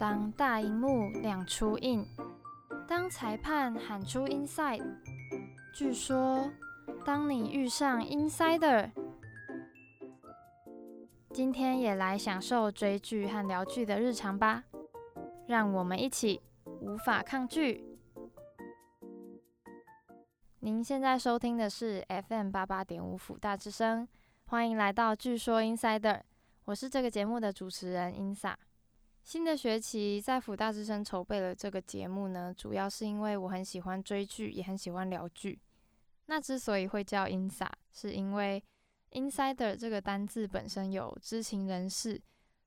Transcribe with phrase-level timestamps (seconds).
[0.00, 2.02] 当大荧幕亮出印，
[2.88, 4.82] 当裁判喊出 inside，
[5.74, 6.50] 据说
[7.04, 8.90] 当你遇上 insider，
[11.34, 14.64] 今天也来享受追剧和聊剧的日常吧。
[15.46, 17.84] 让我们一起无法抗拒。
[20.60, 24.08] 您现在收听的是 FM 八八点五辅大之声，
[24.46, 26.22] 欢迎来到据说 insider，
[26.64, 28.54] 我是这个节目的主持人 Insa。
[29.22, 35.60] 新的学期在辅大之声筹备了这个节目呢，主要是因为我很喜欢追剧，也很喜欢聊剧。
[36.26, 38.62] 那之所以会叫 Insa，是因为
[39.12, 42.20] Insider 这个单字本身有知情人士、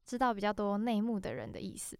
[0.05, 1.99] 知道比较多内幕的人的意思。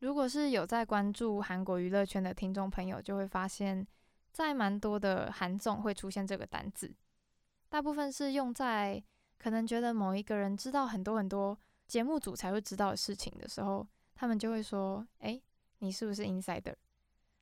[0.00, 3.86] 如果是有在关注韩国娱乐圈的听众朋友，就会发现，
[4.32, 6.92] 在蛮多的韩综会出现这个单字，
[7.68, 9.02] 大部分是用在
[9.38, 11.56] 可能觉得某一个人知道很多很多。
[11.86, 15.40] 节目组才会知道的事情的时候，他们就会说：“哎，
[15.78, 16.74] 你是不是 insider？”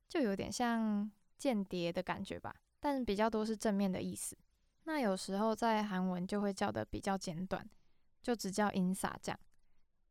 [0.08, 4.36] 就有点像间谍的感觉吧，但比较多是正面的意思。
[4.84, 7.68] 那有时候在韩文就会叫的比较简短，
[8.22, 9.40] 就只叫 insa 这样。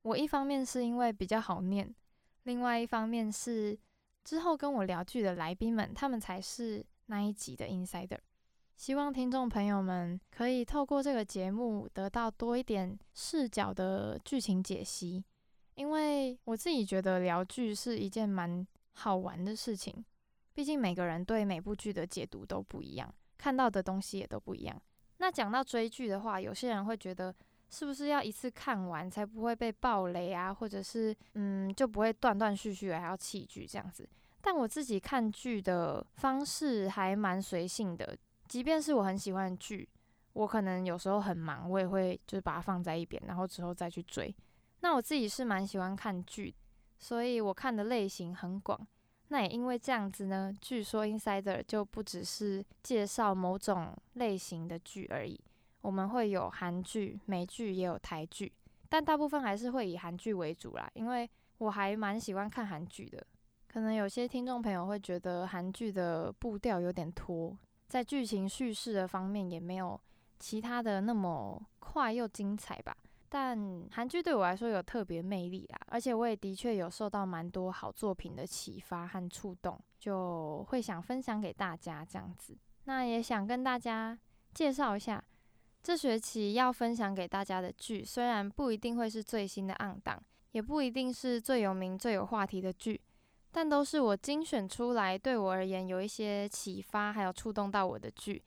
[0.01, 1.93] 我一方面是因为比较好念，
[2.43, 3.79] 另外一方面是
[4.23, 8.17] 之后跟我聊剧的来宾们，他们才是那一集的 insider。
[8.75, 15.23] 希望听众朋友们可以透过这个节目得到多一点视角的剧情解析，
[15.75, 20.03] 因为我自己觉得聊剧是一件蛮好玩的事情。
[20.53, 24.81] 毕竟每个人对每部剧的解读都不一样，看到的东西也都不一样。
[25.17, 27.33] 那讲到追剧的话，有些人会觉得
[27.69, 34.07] 是不是要一次看完才不会被暴雷啊，或者是嗯就不会断断续续还要弃剧这样子？
[34.41, 38.17] 但我自己看剧的方式还蛮随性的。
[38.47, 39.87] 即便是我很喜欢的剧，
[40.33, 44.33] 我可能有时候很忙，我也会就是把它放在一边，然后之后再去追。
[44.81, 46.53] 那我自己是蛮喜欢看剧，
[46.99, 48.79] 所以我看的类型很广。
[49.29, 55.39] 那也因为这样子呢，据说 Insider 就不只是介绍某种类型的剧而已，
[55.81, 58.51] 我们会有韩剧、美剧，也有台剧，
[58.89, 61.27] 但大部分还是会以韩剧为主啦，因为
[61.59, 63.25] 我还蛮喜欢看韩剧的。
[63.67, 67.57] 可能有些听众朋友会觉得韩剧的步调有点拖。
[67.93, 70.01] 在剧情叙事的方面也没有
[70.39, 72.97] 其他的那么快又精彩吧，
[73.29, 82.57] 但韩剧对我来说有特别魅力啦，而且我也的确有受到蛮多好作品的启发和触动，就会想分享给大家这样子。
[82.85, 84.17] 那也想跟大家
[84.55, 85.23] 介绍一下，
[85.83, 90.19] 这学期要分享给大家的剧，虽然不一定会是最新的暗档，
[90.53, 92.99] 也不一定是最有名、最有话题的剧。
[93.55, 98.43] 但都是我精选出来，对我而言有一些启发，还有触动到我的剧。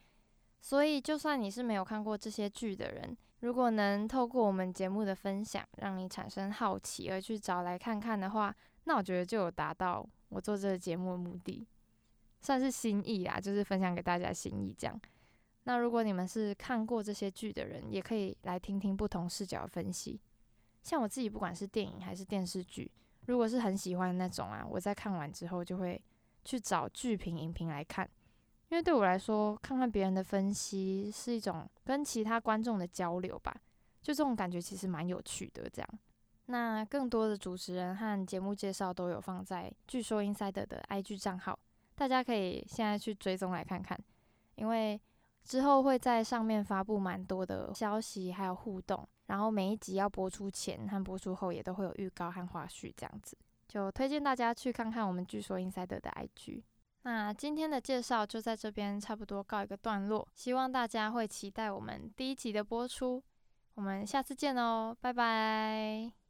[0.61, 8.53] 所以，就算你是没有看过这些剧的人，如果能透过我们节目的分享，让你产生好奇而去找来看看的话，
[8.83, 11.65] 那我觉得就有达到我做这个节目的目的，
[12.41, 15.01] 算是心意啦，就是分享给大家心意这样。
[15.63, 20.21] 那如果你们是看过这些剧的人，也可以来听听不同视角的分析。
[20.83, 22.91] 像我自己，不管是电影还是电视剧。
[23.27, 26.01] 如果是很喜欢那种啊，我在看完之后就会
[26.45, 28.09] 去找剧评、影评来看，
[28.69, 33.55] 因为对我来说，看看别人的分析是一种跟其他观众的交流吧，
[34.01, 35.69] 就这种感觉其实蛮有趣的。
[35.69, 35.89] 这样，
[36.47, 41.59] 那更多的主持人和节目介绍都有放在据说 Insider 的 IG 账号，
[41.95, 43.99] 大家可以现在去追踪来看看，
[44.55, 45.01] 因为
[45.47, 49.09] 之后会在上面发布蛮多的消息还有互动。
[49.27, 53.37] 然后每一集要播出前和播出后也都会有预告和花絮，这样子
[53.67, 56.63] 就推荐大家去看看我们据说 Insider 的 IG。
[57.03, 63.23] 那今天的介绍就在这边差不多告一个段落，希望大家会期待我们第一集的播出。
[63.75, 66.26] 我们下次见哦，拜拜。